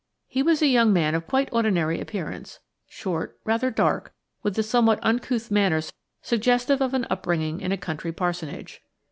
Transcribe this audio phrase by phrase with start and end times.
[0.27, 2.57] He was a young man of quite ordinary appearance:
[2.89, 5.93] short, rather dark, with the somewhat uncouth manners
[6.23, 8.81] suggestive of an upbringing in a country parsonage.